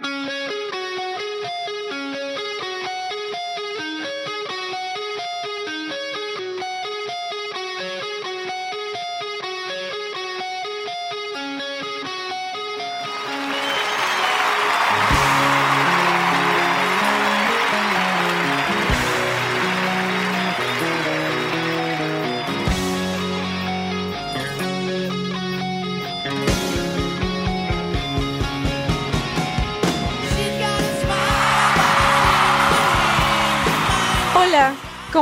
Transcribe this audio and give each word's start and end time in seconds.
Música 0.00 0.41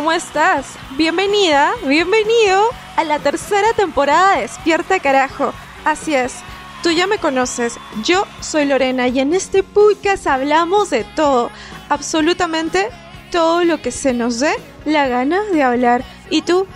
¿cómo 0.00 0.12
estás? 0.12 0.64
Bienvenida, 0.96 1.72
bienvenido 1.86 2.70
a 2.96 3.04
la 3.04 3.18
tercera 3.18 3.74
temporada 3.74 4.36
de 4.36 4.40
Despierta 4.40 4.98
Carajo. 4.98 5.52
Así 5.84 6.14
es, 6.14 6.36
tú 6.82 6.90
ya 6.90 7.06
me 7.06 7.18
conoces, 7.18 7.74
yo 8.02 8.26
soy 8.40 8.64
Lorena 8.64 9.08
y 9.08 9.20
en 9.20 9.34
este 9.34 9.62
podcast 9.62 10.26
hablamos 10.26 10.88
de 10.88 11.04
todo, 11.04 11.50
absolutamente 11.90 12.88
todo 13.30 13.62
lo 13.62 13.82
que 13.82 13.90
se 13.90 14.14
nos 14.14 14.40
dé 14.40 14.54
la 14.86 15.06
gana 15.06 15.42
de 15.52 15.62
hablar. 15.62 16.02
¿Y 16.30 16.40
tú? 16.40 16.66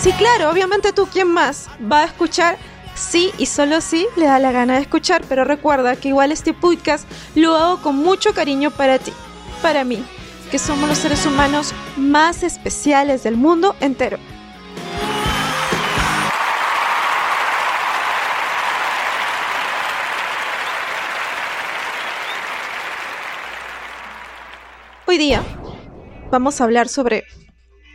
Sí, 0.00 0.10
claro, 0.12 0.48
obviamente 0.48 0.94
tú, 0.94 1.06
¿quién 1.12 1.28
más 1.28 1.68
va 1.92 2.00
a 2.00 2.06
escuchar? 2.06 2.56
Sí 2.94 3.30
y 3.36 3.44
solo 3.44 3.82
sí 3.82 4.06
le 4.16 4.24
da 4.24 4.38
la 4.38 4.52
gana 4.52 4.76
de 4.76 4.80
escuchar, 4.80 5.22
pero 5.28 5.44
recuerda 5.44 5.96
que 5.96 6.08
igual 6.08 6.32
este 6.32 6.54
podcast 6.54 7.06
lo 7.34 7.56
hago 7.56 7.82
con 7.82 7.94
mucho 7.94 8.32
cariño 8.32 8.70
para 8.70 8.98
ti, 8.98 9.12
para 9.60 9.84
mí 9.84 10.02
que 10.50 10.58
somos 10.58 10.88
los 10.88 10.98
seres 10.98 11.26
humanos 11.26 11.74
más 11.96 12.42
especiales 12.42 13.22
del 13.24 13.36
mundo 13.36 13.74
entero. 13.80 14.18
Hoy 25.06 25.18
día 25.18 25.42
vamos 26.30 26.60
a 26.60 26.64
hablar 26.64 26.88
sobre 26.88 27.24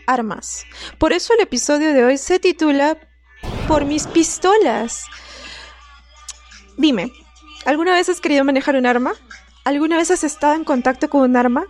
armas. 0.07 0.65
Por 0.97 1.13
eso 1.13 1.33
el 1.33 1.41
episodio 1.41 1.93
de 1.93 2.03
hoy 2.03 2.17
se 2.17 2.39
titula 2.39 2.97
Por 3.67 3.85
mis 3.85 4.07
pistolas. 4.07 5.05
Dime, 6.77 7.11
¿alguna 7.65 7.93
vez 7.93 8.09
has 8.09 8.21
querido 8.21 8.43
manejar 8.43 8.75
un 8.75 8.85
arma? 8.85 9.13
¿Alguna 9.63 9.97
vez 9.97 10.09
has 10.09 10.23
estado 10.23 10.55
en 10.55 10.63
contacto 10.63 11.09
con 11.09 11.21
un 11.21 11.37
arma? 11.37 11.65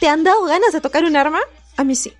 ¿Te 0.00 0.08
han 0.08 0.24
dado 0.24 0.44
ganas 0.44 0.72
de 0.72 0.80
tocar 0.80 1.04
un 1.04 1.16
arma? 1.16 1.40
A 1.76 1.84
mí 1.84 1.94
sí. 1.94 2.12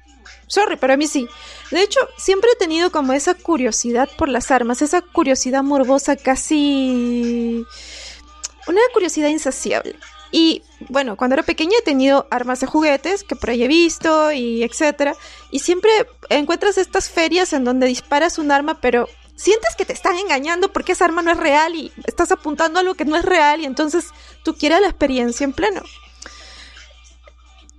Sorry, 0.46 0.76
pero 0.76 0.94
a 0.94 0.96
mí 0.96 1.06
sí. 1.06 1.28
De 1.70 1.82
hecho, 1.82 2.00
siempre 2.16 2.50
he 2.52 2.56
tenido 2.56 2.90
como 2.90 3.12
esa 3.12 3.34
curiosidad 3.34 4.08
por 4.16 4.28
las 4.28 4.50
armas, 4.50 4.82
esa 4.82 5.02
curiosidad 5.02 5.62
morbosa 5.62 6.16
casi... 6.16 7.64
Una 8.66 8.80
curiosidad 8.92 9.28
insaciable. 9.28 9.96
Y 10.30 10.62
bueno, 10.88 11.16
cuando 11.16 11.34
era 11.34 11.42
pequeña 11.42 11.78
he 11.78 11.84
tenido 11.84 12.26
armas 12.30 12.60
de 12.60 12.66
juguetes 12.66 13.24
que 13.24 13.34
por 13.34 13.50
ahí 13.50 13.62
he 13.62 13.68
visto 13.68 14.30
y 14.32 14.62
etcétera. 14.62 15.14
Y 15.50 15.60
siempre 15.60 15.90
encuentras 16.28 16.76
estas 16.76 17.08
ferias 17.08 17.52
en 17.52 17.64
donde 17.64 17.86
disparas 17.86 18.38
un 18.38 18.50
arma, 18.50 18.78
pero 18.80 19.08
sientes 19.36 19.74
que 19.76 19.86
te 19.86 19.92
están 19.94 20.18
engañando 20.18 20.70
porque 20.70 20.92
esa 20.92 21.06
arma 21.06 21.22
no 21.22 21.30
es 21.30 21.38
real 21.38 21.74
y 21.74 21.92
estás 22.04 22.30
apuntando 22.32 22.78
a 22.78 22.82
algo 22.82 22.94
que 22.94 23.06
no 23.06 23.16
es 23.16 23.24
real 23.24 23.60
y 23.60 23.64
entonces 23.64 24.06
tú 24.42 24.54
quieres 24.54 24.80
la 24.80 24.88
experiencia 24.88 25.44
en 25.44 25.52
pleno. 25.52 25.82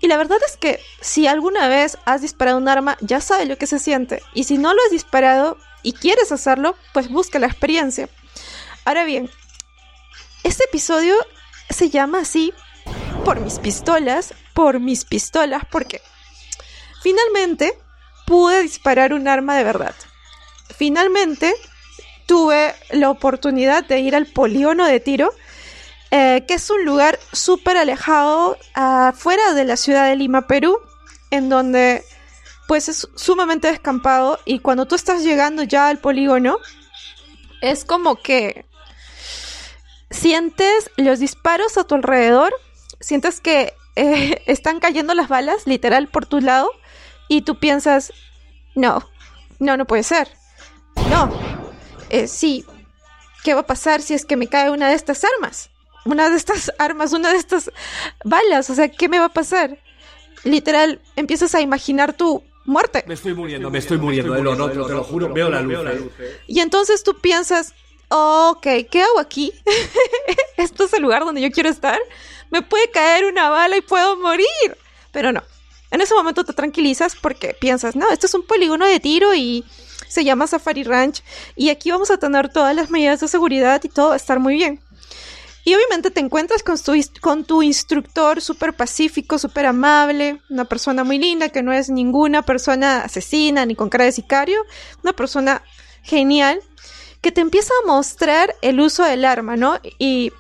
Y 0.01 0.07
la 0.07 0.17
verdad 0.17 0.39
es 0.47 0.55
que 0.57 0.79
si 1.01 1.27
alguna 1.27 1.67
vez 1.67 1.97
has 2.05 2.21
disparado 2.21 2.57
un 2.57 2.69
arma, 2.69 2.97
ya 3.01 3.19
sabes 3.21 3.47
lo 3.47 3.57
que 3.57 3.67
se 3.67 3.79
siente. 3.79 4.23
Y 4.33 4.45
si 4.45 4.57
no 4.57 4.73
lo 4.73 4.81
has 4.83 4.91
disparado 4.91 5.57
y 5.83 5.93
quieres 5.93 6.31
hacerlo, 6.31 6.75
pues 6.93 7.09
busca 7.09 7.39
la 7.39 7.47
experiencia. 7.47 8.09
Ahora 8.85 9.03
bien, 9.03 9.29
este 10.43 10.63
episodio 10.65 11.15
se 11.69 11.89
llama 11.89 12.19
así 12.19 12.53
por 13.25 13.41
mis 13.41 13.59
pistolas, 13.59 14.33
por 14.53 14.79
mis 14.79 15.03
pistolas, 15.03 15.63
porque 15.69 16.01
finalmente 17.03 17.77
pude 18.25 18.61
disparar 18.61 19.13
un 19.13 19.27
arma 19.27 19.57
de 19.57 19.63
verdad. 19.63 19.95
Finalmente 20.75 21.53
tuve 22.25 22.73
la 22.91 23.09
oportunidad 23.09 23.83
de 23.83 23.99
ir 23.99 24.15
al 24.15 24.27
polígono 24.27 24.85
de 24.85 24.99
tiro 24.99 25.33
eh, 26.11 26.45
que 26.47 26.55
es 26.55 26.69
un 26.69 26.85
lugar 26.85 27.19
súper 27.31 27.77
alejado 27.77 28.57
afuera 28.73 29.53
de 29.53 29.65
la 29.65 29.77
ciudad 29.77 30.07
de 30.07 30.15
Lima, 30.15 30.47
Perú, 30.47 30.79
en 31.29 31.49
donde 31.49 32.03
pues 32.67 32.89
es 32.89 33.07
sumamente 33.15 33.67
descampado 33.67 34.39
y 34.45 34.59
cuando 34.59 34.85
tú 34.85 34.95
estás 34.95 35.23
llegando 35.23 35.63
ya 35.63 35.87
al 35.87 35.99
polígono, 35.99 36.57
es 37.61 37.85
como 37.85 38.15
que 38.15 38.65
sientes 40.11 40.91
los 40.97 41.19
disparos 41.19 41.77
a 41.77 41.83
tu 41.83 41.95
alrededor, 41.95 42.53
sientes 42.99 43.39
que 43.41 43.73
eh, 43.95 44.43
están 44.47 44.79
cayendo 44.79 45.13
las 45.13 45.29
balas 45.29 45.65
literal 45.65 46.07
por 46.07 46.25
tu 46.25 46.41
lado 46.41 46.71
y 47.27 47.41
tú 47.41 47.59
piensas, 47.59 48.13
no, 48.75 49.07
no, 49.59 49.77
no 49.77 49.85
puede 49.85 50.03
ser, 50.03 50.29
no, 51.09 51.31
eh, 52.09 52.27
sí, 52.27 52.65
¿qué 53.43 53.53
va 53.53 53.61
a 53.61 53.67
pasar 53.67 54.01
si 54.01 54.13
es 54.13 54.25
que 54.25 54.37
me 54.37 54.47
cae 54.47 54.69
una 54.69 54.89
de 54.89 54.95
estas 54.95 55.23
armas? 55.23 55.69
Una 56.05 56.29
de 56.29 56.37
estas 56.37 56.71
armas, 56.77 57.13
una 57.13 57.31
de 57.31 57.37
estas 57.37 57.71
balas. 58.23 58.69
O 58.69 58.75
sea, 58.75 58.89
¿qué 58.89 59.09
me 59.09 59.19
va 59.19 59.25
a 59.25 59.33
pasar? 59.33 59.77
Literal, 60.43 61.01
empiezas 61.15 61.53
a 61.55 61.61
imaginar 61.61 62.13
tu 62.13 62.43
muerte. 62.65 63.03
Me 63.07 63.13
estoy 63.13 63.33
muriendo, 63.33 63.69
me 63.69 63.79
estoy 63.79 63.97
muriendo. 63.97 64.35
No, 64.41 64.55
no, 64.55 64.69
te 64.69 64.75
lo 64.75 65.03
juro, 65.03 65.33
veo 65.33 65.49
la 65.49 65.61
luz. 65.61 65.79
Eh. 66.19 66.41
Y 66.47 66.59
entonces 66.59 67.03
tú 67.03 67.17
piensas, 67.19 67.73
ok, 68.09 68.67
¿qué 68.89 69.01
hago 69.01 69.19
aquí? 69.19 69.53
¿Esto 70.57 70.85
es 70.85 70.93
el 70.93 71.01
lugar 71.01 71.25
donde 71.25 71.41
yo 71.41 71.51
quiero 71.51 71.69
estar? 71.69 71.99
Me 72.49 72.61
puede 72.61 72.89
caer 72.91 73.25
una 73.25 73.49
bala 73.49 73.77
y 73.77 73.81
puedo 73.81 74.17
morir. 74.17 74.47
Pero 75.11 75.31
no. 75.31 75.43
En 75.91 76.01
ese 76.01 76.13
momento 76.13 76.43
te 76.43 76.53
tranquilizas 76.53 77.15
porque 77.15 77.55
piensas, 77.59 77.95
no, 77.95 78.09
esto 78.11 78.27
es 78.27 78.33
un 78.35 78.43
polígono 78.43 78.85
de 78.85 78.99
tiro 78.99 79.33
y 79.33 79.65
se 80.07 80.23
llama 80.23 80.47
Safari 80.47 80.83
Ranch 80.83 81.23
y 81.55 81.69
aquí 81.69 81.91
vamos 81.91 82.11
a 82.11 82.17
tener 82.17 82.49
todas 82.49 82.75
las 82.75 82.89
medidas 82.89 83.19
de 83.19 83.27
seguridad 83.27 83.81
y 83.83 83.89
todo 83.89 84.09
va 84.09 84.13
a 84.13 84.17
estar 84.17 84.39
muy 84.39 84.55
bien. 84.55 84.79
Y 85.65 85.75
obviamente 85.75 86.09
te 86.09 86.19
encuentras 86.19 86.63
con 86.63 86.77
tu, 86.77 86.93
con 87.21 87.43
tu 87.43 87.61
instructor 87.61 88.41
súper 88.41 88.73
pacífico, 88.73 89.37
súper 89.37 89.65
amable, 89.65 90.41
una 90.49 90.65
persona 90.65 91.03
muy 91.03 91.19
linda 91.19 91.49
que 91.49 91.61
no 91.61 91.73
es 91.73 91.89
ninguna 91.89 92.41
persona 92.43 93.01
asesina 93.01 93.65
ni 93.65 93.75
con 93.75 93.89
cara 93.89 94.05
de 94.05 94.11
sicario, 94.11 94.65
una 95.03 95.13
persona 95.13 95.61
genial 96.03 96.61
que 97.21 97.31
te 97.31 97.41
empieza 97.41 97.73
a 97.83 97.87
mostrar 97.87 98.55
el 98.61 98.79
uso 98.79 99.03
del 99.03 99.25
arma, 99.25 99.57
¿no? 99.57 99.79
Y 99.97 100.31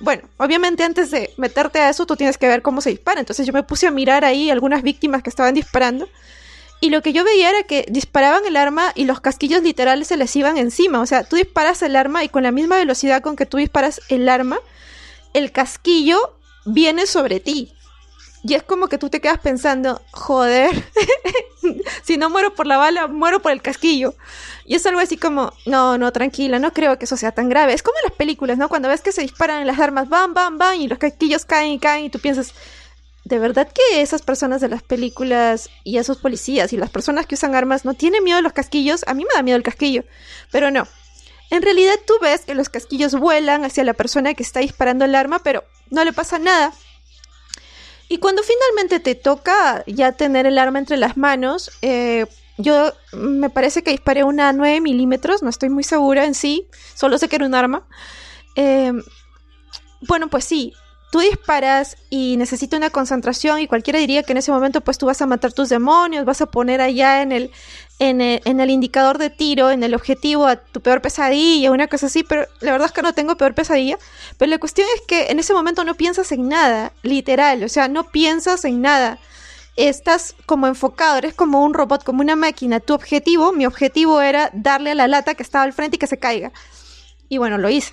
bueno, 0.00 0.28
obviamente 0.36 0.84
antes 0.84 1.10
de 1.10 1.32
meterte 1.38 1.80
a 1.80 1.88
eso 1.88 2.06
tú 2.06 2.16
tienes 2.16 2.38
que 2.38 2.46
ver 2.46 2.62
cómo 2.62 2.80
se 2.80 2.90
dispara. 2.90 3.20
Entonces 3.20 3.46
yo 3.46 3.52
me 3.52 3.62
puse 3.62 3.86
a 3.86 3.90
mirar 3.90 4.24
ahí 4.24 4.50
algunas 4.50 4.82
víctimas 4.82 5.22
que 5.22 5.30
estaban 5.30 5.54
disparando 5.54 6.08
y 6.80 6.90
lo 6.90 7.02
que 7.02 7.12
yo 7.12 7.24
veía 7.24 7.50
era 7.50 7.62
que 7.64 7.84
disparaban 7.88 8.46
el 8.46 8.56
arma 8.56 8.92
y 8.94 9.04
los 9.04 9.20
casquillos 9.20 9.62
literales 9.62 10.08
se 10.08 10.16
les 10.16 10.34
iban 10.36 10.56
encima. 10.58 11.00
O 11.00 11.06
sea, 11.06 11.24
tú 11.24 11.36
disparas 11.36 11.82
el 11.82 11.96
arma 11.96 12.22
y 12.22 12.28
con 12.28 12.44
la 12.44 12.52
misma 12.52 12.76
velocidad 12.76 13.22
con 13.22 13.34
que 13.34 13.46
tú 13.46 13.56
disparas 13.56 14.00
el 14.08 14.28
arma, 14.28 14.58
el 15.34 15.50
casquillo 15.50 16.36
viene 16.64 17.06
sobre 17.06 17.40
ti. 17.40 17.72
Y 18.44 18.54
es 18.54 18.62
como 18.62 18.86
que 18.86 18.98
tú 18.98 19.10
te 19.10 19.20
quedas 19.20 19.40
pensando, 19.40 20.00
joder, 20.12 20.70
si 22.04 22.16
no 22.16 22.30
muero 22.30 22.54
por 22.54 22.68
la 22.68 22.76
bala, 22.76 23.08
muero 23.08 23.42
por 23.42 23.50
el 23.50 23.60
casquillo. 23.60 24.14
Y 24.64 24.76
es 24.76 24.86
algo 24.86 25.00
así 25.00 25.16
como, 25.16 25.52
no, 25.66 25.98
no, 25.98 26.12
tranquila, 26.12 26.60
no 26.60 26.72
creo 26.72 26.98
que 26.98 27.06
eso 27.06 27.16
sea 27.16 27.32
tan 27.32 27.48
grave. 27.48 27.72
Es 27.72 27.82
como 27.82 27.98
en 27.98 28.10
las 28.10 28.16
películas, 28.16 28.56
¿no? 28.56 28.68
Cuando 28.68 28.88
ves 28.88 29.00
que 29.00 29.10
se 29.10 29.22
disparan 29.22 29.66
las 29.66 29.80
armas, 29.80 30.08
bam, 30.08 30.34
bam, 30.34 30.56
bam, 30.56 30.80
y 30.80 30.86
los 30.86 30.98
casquillos 30.98 31.44
caen 31.44 31.72
y 31.72 31.78
caen, 31.80 32.04
y 32.04 32.10
tú 32.10 32.20
piensas, 32.20 32.54
de 33.28 33.38
verdad 33.38 33.68
que 33.70 34.00
esas 34.00 34.22
personas 34.22 34.62
de 34.62 34.68
las 34.68 34.82
películas 34.82 35.68
y 35.84 35.98
esos 35.98 36.16
policías 36.16 36.72
y 36.72 36.78
las 36.78 36.88
personas 36.88 37.26
que 37.26 37.34
usan 37.34 37.54
armas 37.54 37.84
no 37.84 37.92
tienen 37.92 38.24
miedo 38.24 38.38
a 38.38 38.42
los 38.42 38.54
casquillos. 38.54 39.04
A 39.06 39.12
mí 39.12 39.24
me 39.24 39.34
da 39.34 39.42
miedo 39.42 39.56
el 39.56 39.62
casquillo, 39.62 40.04
pero 40.50 40.70
no. 40.70 40.88
En 41.50 41.60
realidad 41.60 41.94
tú 42.06 42.14
ves 42.22 42.46
que 42.46 42.54
los 42.54 42.70
casquillos 42.70 43.14
vuelan 43.14 43.66
hacia 43.66 43.84
la 43.84 43.92
persona 43.92 44.32
que 44.32 44.42
está 44.42 44.60
disparando 44.60 45.04
el 45.04 45.14
arma, 45.14 45.40
pero 45.40 45.64
no 45.90 46.04
le 46.04 46.14
pasa 46.14 46.38
nada. 46.38 46.72
Y 48.08 48.16
cuando 48.16 48.42
finalmente 48.42 48.98
te 48.98 49.14
toca 49.14 49.84
ya 49.86 50.12
tener 50.12 50.46
el 50.46 50.56
arma 50.56 50.78
entre 50.78 50.96
las 50.96 51.18
manos, 51.18 51.70
eh, 51.82 52.24
yo 52.56 52.94
me 53.12 53.50
parece 53.50 53.82
que 53.82 53.90
disparé 53.90 54.24
una 54.24 54.54
9 54.54 54.80
milímetros, 54.80 55.42
no 55.42 55.50
estoy 55.50 55.68
muy 55.68 55.84
segura 55.84 56.24
en 56.24 56.34
sí, 56.34 56.66
solo 56.94 57.18
sé 57.18 57.28
que 57.28 57.36
era 57.36 57.44
un 57.46 57.54
arma. 57.54 57.86
Eh, 58.56 58.92
bueno, 60.00 60.28
pues 60.28 60.44
sí, 60.44 60.72
tú 61.10 61.20
disparas 61.20 61.96
y 62.10 62.36
necesita 62.36 62.76
una 62.76 62.90
concentración 62.90 63.60
y 63.60 63.66
cualquiera 63.66 63.98
diría 63.98 64.22
que 64.22 64.32
en 64.32 64.38
ese 64.38 64.52
momento 64.52 64.80
pues 64.80 64.98
tú 64.98 65.06
vas 65.06 65.20
a 65.22 65.26
matar 65.26 65.52
tus 65.52 65.68
demonios, 65.68 66.24
vas 66.24 66.40
a 66.42 66.46
poner 66.46 66.80
allá 66.80 67.22
en 67.22 67.32
el, 67.32 67.50
en 67.98 68.20
el, 68.20 68.70
indicador 68.70 69.18
de 69.18 69.30
tiro, 69.30 69.70
en 69.70 69.82
el 69.82 69.94
objetivo 69.94 70.46
a 70.46 70.56
tu 70.56 70.80
peor 70.80 71.00
pesadilla, 71.00 71.72
una 71.72 71.88
cosa 71.88 72.06
así, 72.06 72.22
pero 72.22 72.46
la 72.60 72.72
verdad 72.72 72.86
es 72.86 72.92
que 72.92 73.02
no 73.02 73.14
tengo 73.14 73.36
peor 73.36 73.54
pesadilla. 73.54 73.98
Pero 74.36 74.50
la 74.50 74.58
cuestión 74.58 74.86
es 74.96 75.02
que 75.06 75.28
en 75.28 75.38
ese 75.38 75.54
momento 75.54 75.84
no 75.84 75.94
piensas 75.94 76.30
en 76.32 76.48
nada, 76.48 76.92
literal, 77.02 77.64
o 77.64 77.68
sea, 77.68 77.88
no 77.88 78.04
piensas 78.04 78.64
en 78.64 78.82
nada. 78.82 79.18
Estás 79.76 80.34
como 80.44 80.66
enfocado, 80.66 81.18
eres 81.18 81.34
como 81.34 81.64
un 81.64 81.72
robot, 81.72 82.02
como 82.02 82.20
una 82.20 82.34
máquina. 82.34 82.80
Tu 82.80 82.94
objetivo, 82.94 83.52
mi 83.52 83.64
objetivo 83.64 84.20
era 84.20 84.50
darle 84.52 84.90
a 84.90 84.94
la 84.96 85.06
lata 85.06 85.34
que 85.34 85.42
estaba 85.44 85.64
al 85.64 85.72
frente 85.72 85.96
y 85.96 85.98
que 85.98 86.08
se 86.08 86.18
caiga. 86.18 86.52
Y 87.28 87.38
bueno, 87.38 87.58
lo 87.58 87.70
hice. 87.70 87.92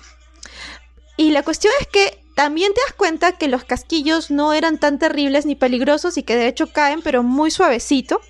Y 1.16 1.30
la 1.30 1.44
cuestión 1.44 1.72
es 1.80 1.86
que 1.86 2.25
también 2.36 2.74
te 2.74 2.82
das 2.82 2.92
cuenta 2.92 3.32
que 3.32 3.48
los 3.48 3.64
casquillos 3.64 4.30
no 4.30 4.52
eran 4.52 4.76
tan 4.76 4.98
terribles 4.98 5.46
ni 5.46 5.54
peligrosos 5.54 6.18
y 6.18 6.22
que 6.22 6.36
de 6.36 6.48
hecho 6.48 6.70
caen, 6.70 7.00
pero 7.00 7.22
muy 7.22 7.50
suavecito. 7.50 8.20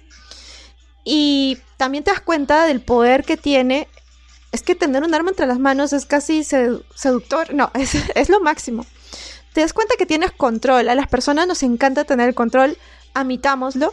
Y 1.03 1.59
también 1.77 2.05
te 2.05 2.13
das 2.13 2.21
cuenta 2.21 2.67
del 2.67 2.81
poder 2.81 3.25
que 3.25 3.37
tiene. 3.37 3.89
Es 4.53 4.63
que 4.63 4.77
tener 4.77 5.03
un 5.03 5.13
arma 5.13 5.31
entre 5.31 5.49
las 5.49 5.59
manos 5.59 5.93
es 5.93 6.07
casi 6.07 6.45
seductor. 6.45 7.53
No, 7.53 7.73
es, 8.15 8.29
lo 8.29 8.39
máximo. 8.41 8.87
Te 9.53 9.63
das 9.63 9.73
cuenta 9.73 9.97
que 9.99 10.07
tienes 10.07 10.31
control. 10.31 10.89
A 10.89 10.95
las 10.95 11.09
personas 11.09 11.49
nos 11.49 11.65
encanta 11.65 12.05
tener 12.05 12.29
el 12.29 12.35
control. 12.37 12.79
Amitámoslo. 13.13 13.93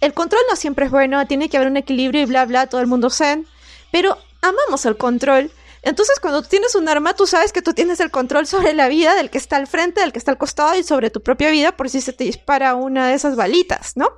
El 0.00 0.14
control 0.14 0.40
no 0.48 0.56
siempre 0.56 0.86
es 0.86 0.90
bueno. 0.90 1.26
Tiene 1.26 1.50
que 1.50 1.58
haber 1.58 1.68
un 1.68 1.76
equilibrio 1.76 2.22
y 2.22 2.24
bla, 2.24 2.46
bla. 2.46 2.66
Todo 2.66 2.80
el 2.80 2.86
mundo 2.86 3.10
zen. 3.10 3.46
Pero 3.92 4.16
amamos 4.40 4.86
el 4.86 4.96
control. 4.96 5.50
Entonces, 5.84 6.18
cuando 6.18 6.42
tú 6.42 6.48
tienes 6.48 6.74
un 6.74 6.88
arma, 6.88 7.14
tú 7.14 7.26
sabes 7.26 7.52
que 7.52 7.60
tú 7.60 7.74
tienes 7.74 8.00
el 8.00 8.10
control 8.10 8.46
sobre 8.46 8.72
la 8.72 8.88
vida 8.88 9.14
del 9.14 9.28
que 9.28 9.38
está 9.38 9.56
al 9.56 9.66
frente, 9.66 10.00
del 10.00 10.12
que 10.12 10.18
está 10.18 10.30
al 10.30 10.38
costado 10.38 10.74
y 10.76 10.82
sobre 10.82 11.10
tu 11.10 11.22
propia 11.22 11.50
vida 11.50 11.76
por 11.76 11.90
si 11.90 12.00
se 12.00 12.14
te 12.14 12.24
dispara 12.24 12.74
una 12.74 13.08
de 13.08 13.14
esas 13.14 13.36
balitas, 13.36 13.94
¿no? 13.94 14.08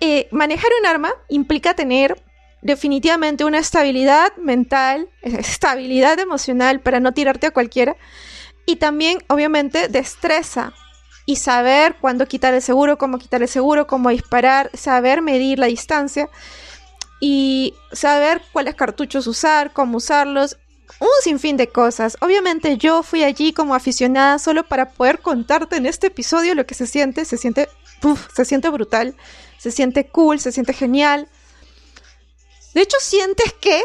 Eh, 0.00 0.28
manejar 0.30 0.70
un 0.80 0.86
arma 0.86 1.12
implica 1.28 1.74
tener 1.74 2.22
definitivamente 2.62 3.44
una 3.44 3.58
estabilidad 3.58 4.34
mental, 4.36 5.08
estabilidad 5.22 6.18
emocional 6.20 6.80
para 6.80 7.00
no 7.00 7.12
tirarte 7.12 7.48
a 7.48 7.50
cualquiera 7.50 7.96
y 8.66 8.76
también, 8.76 9.18
obviamente, 9.28 9.88
destreza 9.88 10.72
y 11.26 11.36
saber 11.36 11.96
cuándo 12.00 12.26
quitar 12.26 12.54
el 12.54 12.62
seguro, 12.62 12.98
cómo 12.98 13.18
quitar 13.18 13.42
el 13.42 13.48
seguro, 13.48 13.86
cómo 13.86 14.10
disparar, 14.10 14.70
saber 14.74 15.22
medir 15.22 15.58
la 15.58 15.66
distancia 15.66 16.30
y 17.26 17.72
saber 17.90 18.42
cuáles 18.52 18.74
cartuchos 18.74 19.26
usar, 19.26 19.72
cómo 19.72 19.96
usarlos, 19.96 20.58
un 21.00 21.08
sinfín 21.22 21.56
de 21.56 21.68
cosas. 21.68 22.18
Obviamente 22.20 22.76
yo 22.76 23.02
fui 23.02 23.24
allí 23.24 23.54
como 23.54 23.74
aficionada 23.74 24.38
solo 24.38 24.64
para 24.64 24.90
poder 24.90 25.20
contarte 25.20 25.76
en 25.76 25.86
este 25.86 26.08
episodio 26.08 26.54
lo 26.54 26.66
que 26.66 26.74
se 26.74 26.86
siente, 26.86 27.24
se 27.24 27.38
siente, 27.38 27.70
se 28.34 28.44
siente 28.44 28.68
brutal, 28.68 29.16
se 29.56 29.70
siente 29.70 30.06
cool, 30.08 30.38
se 30.38 30.52
siente 30.52 30.74
genial. 30.74 31.26
De 32.74 32.82
hecho 32.82 32.98
sientes 33.00 33.54
que 33.54 33.82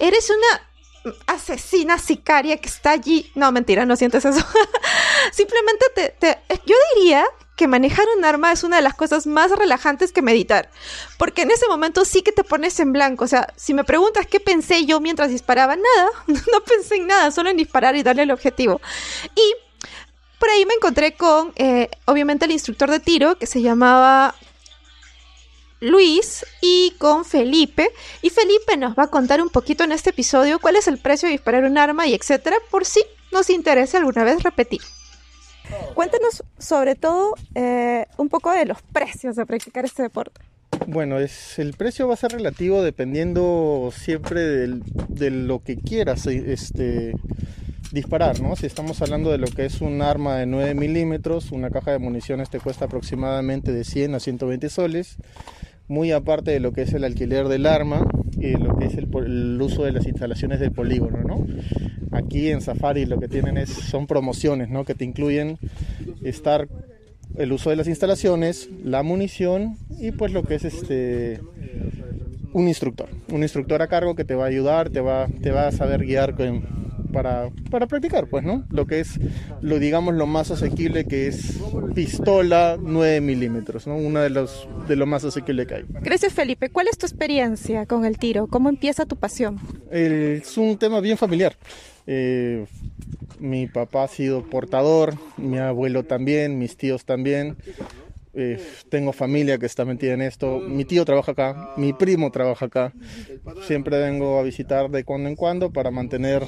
eres 0.00 0.30
una 0.30 1.14
asesina 1.26 1.98
sicaria 1.98 2.56
que 2.56 2.68
está 2.70 2.92
allí. 2.92 3.30
No, 3.34 3.52
mentira, 3.52 3.84
no 3.84 3.94
sientes 3.94 4.24
eso. 4.24 4.40
Simplemente 5.32 5.84
te, 6.18 6.38
yo 6.64 6.76
diría 6.94 7.26
que 7.56 7.68
manejar 7.68 8.06
un 8.16 8.24
arma 8.24 8.52
es 8.52 8.64
una 8.64 8.76
de 8.76 8.82
las 8.82 8.94
cosas 8.94 9.26
más 9.26 9.50
relajantes 9.50 10.12
que 10.12 10.22
meditar. 10.22 10.70
Porque 11.18 11.42
en 11.42 11.50
ese 11.50 11.68
momento 11.68 12.04
sí 12.04 12.22
que 12.22 12.32
te 12.32 12.44
pones 12.44 12.78
en 12.80 12.92
blanco. 12.92 13.24
O 13.24 13.28
sea, 13.28 13.52
si 13.56 13.74
me 13.74 13.84
preguntas 13.84 14.26
qué 14.26 14.40
pensé 14.40 14.86
yo 14.86 15.00
mientras 15.00 15.30
disparaba, 15.30 15.76
nada. 15.76 16.10
No 16.52 16.60
pensé 16.64 16.96
en 16.96 17.06
nada, 17.06 17.30
solo 17.30 17.50
en 17.50 17.56
disparar 17.56 17.96
y 17.96 18.02
darle 18.02 18.22
el 18.22 18.30
objetivo. 18.30 18.80
Y 19.34 19.54
por 20.38 20.50
ahí 20.50 20.66
me 20.66 20.74
encontré 20.74 21.14
con, 21.14 21.52
eh, 21.56 21.88
obviamente, 22.06 22.46
el 22.46 22.52
instructor 22.52 22.90
de 22.90 23.00
tiro 23.00 23.38
que 23.38 23.46
se 23.46 23.62
llamaba 23.62 24.34
Luis 25.80 26.46
y 26.60 26.94
con 26.98 27.24
Felipe. 27.24 27.90
Y 28.22 28.30
Felipe 28.30 28.76
nos 28.76 28.96
va 28.98 29.04
a 29.04 29.08
contar 29.08 29.42
un 29.42 29.50
poquito 29.50 29.84
en 29.84 29.92
este 29.92 30.10
episodio 30.10 30.58
cuál 30.58 30.76
es 30.76 30.88
el 30.88 30.98
precio 30.98 31.28
de 31.28 31.32
disparar 31.32 31.64
un 31.64 31.76
arma 31.76 32.06
y 32.06 32.14
etcétera, 32.14 32.56
por 32.70 32.84
si 32.84 33.04
nos 33.30 33.50
interesa 33.50 33.98
alguna 33.98 34.24
vez 34.24 34.42
repetir. 34.42 34.80
Cuéntanos 35.94 36.44
sobre 36.58 36.94
todo 36.94 37.34
eh, 37.54 38.06
un 38.16 38.28
poco 38.28 38.50
de 38.52 38.66
los 38.66 38.82
precios 38.82 39.36
de 39.36 39.46
practicar 39.46 39.84
este 39.84 40.02
deporte. 40.02 40.40
Bueno, 40.86 41.18
es, 41.18 41.58
el 41.58 41.74
precio 41.74 42.08
va 42.08 42.14
a 42.14 42.16
ser 42.16 42.32
relativo 42.32 42.82
dependiendo 42.82 43.90
siempre 43.94 44.40
de 44.40 45.30
lo 45.30 45.62
que 45.62 45.76
quieras 45.76 46.26
este, 46.26 47.14
disparar, 47.92 48.40
¿no? 48.40 48.56
Si 48.56 48.66
estamos 48.66 49.00
hablando 49.02 49.30
de 49.30 49.38
lo 49.38 49.46
que 49.46 49.66
es 49.66 49.80
un 49.80 50.02
arma 50.02 50.36
de 50.36 50.46
9 50.46 50.74
milímetros, 50.74 51.52
una 51.52 51.70
caja 51.70 51.92
de 51.92 51.98
municiones 51.98 52.50
te 52.50 52.58
cuesta 52.58 52.86
aproximadamente 52.86 53.72
de 53.72 53.84
100 53.84 54.14
a 54.14 54.20
120 54.20 54.68
soles, 54.70 55.16
muy 55.88 56.10
aparte 56.10 56.50
de 56.50 56.60
lo 56.60 56.72
que 56.72 56.82
es 56.82 56.94
el 56.94 57.04
alquiler 57.04 57.48
del 57.48 57.66
arma 57.66 58.06
y 58.38 58.52
lo 58.56 58.76
que 58.76 58.86
es 58.86 58.94
el, 58.94 59.08
el 59.26 59.60
uso 59.60 59.84
de 59.84 59.92
las 59.92 60.06
instalaciones 60.06 60.60
del 60.60 60.72
polígono, 60.72 61.22
¿no? 61.22 61.46
Aquí 62.10 62.50
en 62.50 62.60
Safari 62.60 63.06
lo 63.06 63.18
que 63.18 63.28
tienen 63.28 63.56
es, 63.56 63.70
son 63.70 64.06
promociones, 64.06 64.68
¿no? 64.68 64.84
Que 64.84 64.94
te 64.94 65.04
incluyen 65.04 65.58
estar 66.22 66.68
el 67.36 67.52
uso 67.52 67.70
de 67.70 67.76
las 67.76 67.88
instalaciones, 67.88 68.68
la 68.84 69.02
munición 69.02 69.76
y 69.98 70.10
pues 70.12 70.32
lo 70.32 70.42
que 70.42 70.56
es 70.56 70.64
este 70.64 71.40
un 72.52 72.68
instructor, 72.68 73.08
un 73.30 73.42
instructor 73.42 73.80
a 73.80 73.86
cargo 73.88 74.14
que 74.14 74.24
te 74.24 74.34
va 74.34 74.44
a 74.44 74.48
ayudar, 74.48 74.90
te 74.90 75.00
va, 75.00 75.26
te 75.26 75.50
va 75.50 75.68
a 75.68 75.72
saber 75.72 76.04
guiar 76.04 76.34
para, 77.12 77.50
para 77.70 77.86
practicar, 77.86 78.26
pues, 78.26 78.44
¿no? 78.44 78.64
Lo 78.70 78.86
que 78.86 79.00
es, 79.00 79.20
lo 79.60 79.78
digamos, 79.78 80.14
lo 80.14 80.26
más 80.26 80.50
asequible 80.50 81.04
que 81.04 81.28
es 81.28 81.60
pistola 81.94 82.78
9 82.80 83.20
milímetros, 83.20 83.86
¿no? 83.86 83.96
Una 83.96 84.22
de 84.22 84.30
los 84.30 84.68
de 84.88 84.96
lo 84.96 85.06
más 85.06 85.24
asequible 85.24 85.66
que 85.66 85.74
hay. 85.76 85.84
Gracias, 85.88 86.32
Felipe. 86.32 86.70
¿Cuál 86.70 86.88
es 86.88 86.98
tu 86.98 87.06
experiencia 87.06 87.86
con 87.86 88.04
el 88.04 88.18
tiro? 88.18 88.46
¿Cómo 88.46 88.68
empieza 88.68 89.06
tu 89.06 89.16
pasión? 89.16 89.60
es 89.90 90.56
un 90.56 90.76
tema 90.78 91.00
bien 91.00 91.18
familiar. 91.18 91.56
Eh, 92.06 92.66
mi 93.38 93.66
papá 93.66 94.04
ha 94.04 94.08
sido 94.08 94.42
portador, 94.42 95.14
mi 95.36 95.58
abuelo 95.58 96.04
también, 96.04 96.58
mis 96.58 96.76
tíos 96.76 97.04
también. 97.04 97.56
Eh, 98.34 98.64
tengo 98.88 99.12
familia 99.12 99.58
que 99.58 99.66
está 99.66 99.84
metida 99.84 100.14
en 100.14 100.22
esto. 100.22 100.58
Mi 100.60 100.84
tío 100.84 101.04
trabaja 101.04 101.32
acá, 101.32 101.74
mi 101.76 101.92
primo 101.92 102.30
trabaja 102.30 102.66
acá. 102.66 102.92
Siempre 103.66 103.98
vengo 103.98 104.38
a 104.38 104.42
visitar 104.42 104.90
de 104.90 105.04
cuando 105.04 105.28
en 105.28 105.36
cuando 105.36 105.70
para 105.70 105.90
mantener, 105.90 106.42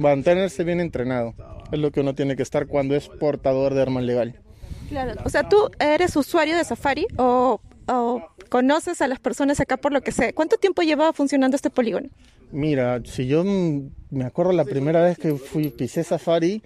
mantenerse 0.00 0.64
bien 0.64 0.80
entrenado. 0.80 1.34
Es 1.70 1.78
lo 1.78 1.90
que 1.90 2.00
uno 2.00 2.14
tiene 2.14 2.36
que 2.36 2.42
estar 2.42 2.66
cuando 2.66 2.94
es 2.94 3.08
portador 3.08 3.74
de 3.74 3.82
arma 3.82 4.00
legal. 4.00 4.40
Claro, 4.88 5.20
o 5.24 5.28
sea, 5.28 5.48
tú 5.48 5.68
eres 5.78 6.16
usuario 6.16 6.56
de 6.56 6.64
Safari 6.64 7.06
o, 7.18 7.60
o 7.88 8.22
conoces 8.48 9.02
a 9.02 9.08
las 9.08 9.18
personas 9.18 9.60
acá 9.60 9.76
por 9.76 9.92
lo 9.92 10.00
que 10.00 10.12
sé. 10.12 10.32
¿Cuánto 10.32 10.56
tiempo 10.56 10.82
lleva 10.82 11.12
funcionando 11.12 11.56
este 11.56 11.70
polígono? 11.70 12.08
Mira, 12.52 13.02
si 13.04 13.26
yo 13.26 13.44
me 13.44 14.24
acuerdo 14.24 14.52
la 14.52 14.64
primera 14.64 15.02
vez 15.02 15.18
que 15.18 15.34
fui 15.34 15.70
pisé 15.70 16.04
Safari 16.04 16.62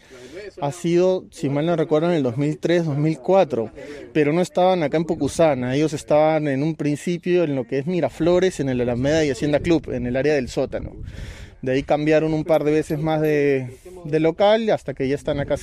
ha 0.60 0.72
sido, 0.72 1.24
si 1.30 1.48
mal 1.48 1.66
no 1.66 1.74
recuerdo, 1.74 2.10
en 2.10 2.16
el 2.16 2.22
2003, 2.22 2.84
2004, 2.84 3.70
pero 4.12 4.32
no 4.32 4.42
estaban 4.42 4.82
acá 4.82 4.98
en 4.98 5.04
Pocusana, 5.04 5.74
ellos 5.74 5.94
estaban 5.94 6.48
en 6.48 6.62
un 6.62 6.74
principio 6.74 7.44
en 7.44 7.56
lo 7.56 7.66
que 7.66 7.78
es 7.78 7.86
Miraflores, 7.86 8.60
en 8.60 8.68
el 8.68 8.80
Alameda 8.82 9.24
y 9.24 9.30
Hacienda 9.30 9.60
Club, 9.60 9.90
en 9.90 10.06
el 10.06 10.16
área 10.16 10.34
del 10.34 10.48
sótano. 10.48 10.92
De 11.62 11.72
ahí 11.72 11.82
cambiaron 11.82 12.34
un 12.34 12.44
par 12.44 12.64
de 12.64 12.72
veces 12.72 12.98
más 12.98 13.20
de, 13.20 13.78
de 14.04 14.20
local 14.20 14.68
hasta 14.70 14.94
que 14.94 15.08
ya 15.08 15.14
están 15.14 15.40
acá. 15.40 15.56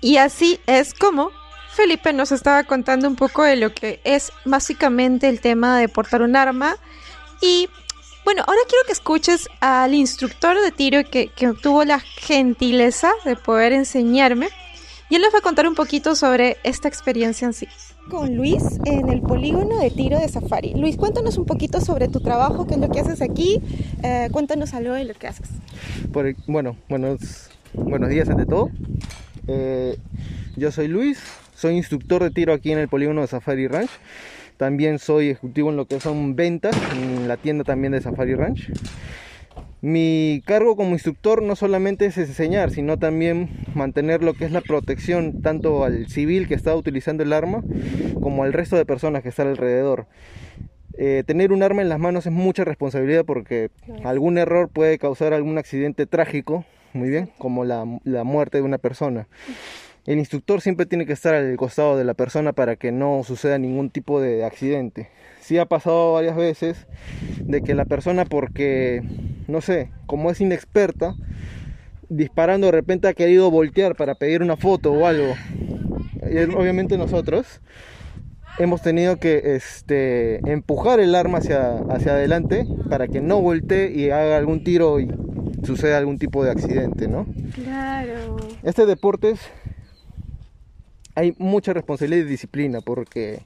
Y 0.00 0.16
así 0.16 0.58
es 0.66 0.94
como 0.94 1.30
Felipe 1.72 2.12
nos 2.12 2.32
estaba 2.32 2.64
contando 2.64 3.08
un 3.08 3.16
poco 3.16 3.42
de 3.42 3.56
lo 3.56 3.72
que 3.72 4.00
es 4.04 4.32
básicamente 4.44 5.28
el 5.28 5.40
tema 5.40 5.78
de 5.78 5.88
portar 5.88 6.22
un 6.22 6.36
arma. 6.36 6.76
Y 7.40 7.68
bueno, 8.24 8.42
ahora 8.46 8.60
quiero 8.68 8.84
que 8.86 8.92
escuches 8.92 9.48
al 9.60 9.94
instructor 9.94 10.60
de 10.60 10.72
tiro 10.72 11.02
que, 11.08 11.28
que 11.28 11.52
tuvo 11.54 11.84
la 11.84 12.00
gentileza 12.00 13.12
de 13.24 13.36
poder 13.36 13.72
enseñarme. 13.72 14.48
Y 15.08 15.16
él 15.16 15.22
nos 15.22 15.34
va 15.34 15.38
a 15.38 15.42
contar 15.42 15.66
un 15.66 15.74
poquito 15.74 16.14
sobre 16.14 16.58
esta 16.62 16.86
experiencia 16.86 17.46
en 17.46 17.52
sí. 17.52 17.66
Con 18.08 18.36
Luis 18.36 18.62
en 18.84 19.08
el 19.08 19.20
polígono 19.20 19.78
de 19.78 19.90
tiro 19.90 20.18
de 20.18 20.28
Safari. 20.28 20.74
Luis, 20.74 20.96
cuéntanos 20.96 21.36
un 21.36 21.46
poquito 21.46 21.80
sobre 21.80 22.08
tu 22.08 22.20
trabajo, 22.20 22.66
qué 22.66 22.74
es 22.74 22.80
lo 22.80 22.88
que 22.90 23.00
haces 23.00 23.20
aquí. 23.20 23.60
Eh, 24.02 24.28
cuéntanos 24.30 24.72
algo 24.74 24.94
de 24.94 25.04
lo 25.04 25.14
que 25.14 25.26
haces. 25.26 25.48
bueno, 26.46 26.76
buenos, 26.88 27.50
buenos 27.74 28.08
días 28.08 28.28
ante 28.28 28.46
todo. 28.46 28.70
Eh, 29.48 29.98
yo 30.56 30.70
soy 30.70 30.86
Luis, 30.86 31.18
soy 31.60 31.76
instructor 31.76 32.22
de 32.22 32.30
tiro 32.30 32.54
aquí 32.54 32.72
en 32.72 32.78
el 32.78 32.88
polígono 32.88 33.20
de 33.20 33.26
Safari 33.26 33.68
Ranch. 33.68 33.90
También 34.56 34.98
soy 34.98 35.28
ejecutivo 35.28 35.68
en 35.68 35.76
lo 35.76 35.84
que 35.84 36.00
son 36.00 36.34
ventas 36.34 36.74
en 36.94 37.28
la 37.28 37.36
tienda 37.36 37.64
también 37.64 37.92
de 37.92 38.00
Safari 38.00 38.34
Ranch. 38.34 38.72
Mi 39.82 40.42
cargo 40.46 40.74
como 40.74 40.92
instructor 40.92 41.42
no 41.42 41.56
solamente 41.56 42.06
es 42.06 42.16
enseñar, 42.16 42.70
sino 42.70 42.98
también 42.98 43.50
mantener 43.74 44.22
lo 44.22 44.32
que 44.32 44.46
es 44.46 44.52
la 44.52 44.62
protección 44.62 45.42
tanto 45.42 45.84
al 45.84 46.08
civil 46.08 46.48
que 46.48 46.54
está 46.54 46.74
utilizando 46.74 47.22
el 47.24 47.32
arma 47.34 47.62
como 48.22 48.44
al 48.44 48.54
resto 48.54 48.76
de 48.76 48.86
personas 48.86 49.22
que 49.22 49.28
están 49.28 49.48
alrededor. 49.48 50.06
Eh, 50.96 51.24
tener 51.26 51.52
un 51.52 51.62
arma 51.62 51.82
en 51.82 51.90
las 51.90 51.98
manos 51.98 52.24
es 52.24 52.32
mucha 52.32 52.64
responsabilidad 52.64 53.26
porque 53.26 53.70
algún 54.02 54.38
error 54.38 54.70
puede 54.70 54.98
causar 54.98 55.34
algún 55.34 55.58
accidente 55.58 56.06
trágico, 56.06 56.64
muy 56.94 57.10
bien, 57.10 57.30
como 57.36 57.66
la, 57.66 57.84
la 58.04 58.24
muerte 58.24 58.58
de 58.58 58.64
una 58.64 58.78
persona. 58.78 59.28
El 60.06 60.18
instructor 60.18 60.60
siempre 60.60 60.86
tiene 60.86 61.06
que 61.06 61.12
estar 61.12 61.34
al 61.34 61.56
costado 61.56 61.96
de 61.96 62.04
la 62.04 62.14
persona 62.14 62.52
para 62.52 62.76
que 62.76 62.90
no 62.90 63.22
suceda 63.24 63.58
ningún 63.58 63.90
tipo 63.90 64.20
de 64.20 64.44
accidente. 64.44 65.10
Sí 65.40 65.58
ha 65.58 65.66
pasado 65.66 66.14
varias 66.14 66.36
veces 66.36 66.86
de 67.40 67.62
que 67.62 67.74
la 67.74 67.84
persona 67.84 68.24
porque, 68.24 69.02
no 69.46 69.60
sé, 69.60 69.90
como 70.06 70.30
es 70.30 70.40
inexperta, 70.40 71.14
disparando 72.08 72.66
de 72.66 72.72
repente 72.72 73.08
ha 73.08 73.14
querido 73.14 73.50
voltear 73.50 73.94
para 73.94 74.14
pedir 74.14 74.42
una 74.42 74.56
foto 74.56 74.92
o 74.92 75.06
algo. 75.06 75.34
Y 76.30 76.38
obviamente 76.54 76.96
nosotros 76.96 77.60
hemos 78.58 78.82
tenido 78.82 79.16
que 79.16 79.54
este, 79.56 80.36
empujar 80.50 81.00
el 81.00 81.14
arma 81.14 81.38
hacia, 81.38 81.78
hacia 81.90 82.12
adelante 82.12 82.66
para 82.88 83.08
que 83.08 83.20
no 83.20 83.40
voltee 83.40 83.90
y 83.92 84.10
haga 84.10 84.36
algún 84.36 84.64
tiro 84.64 85.00
y 85.00 85.08
suceda 85.64 85.98
algún 85.98 86.18
tipo 86.18 86.44
de 86.44 86.50
accidente, 86.50 87.08
¿no? 87.08 87.26
Claro. 87.54 88.36
Este 88.62 88.86
deporte 88.86 89.30
es, 89.30 89.40
hay 91.14 91.34
mucha 91.38 91.72
responsabilidad 91.72 92.24
y 92.26 92.28
disciplina 92.28 92.80
porque 92.80 93.40